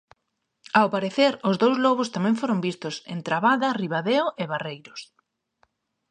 [0.79, 5.01] Ao parecer, os dous lobos tamén foron vistos en Trabada, Ribadeo e Barreiros.